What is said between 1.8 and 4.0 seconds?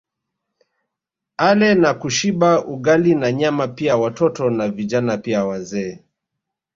na kushiba Ugali na Nyama pia